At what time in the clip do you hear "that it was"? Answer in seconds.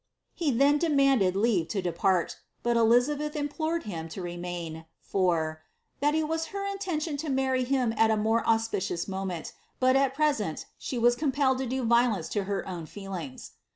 6.01-6.47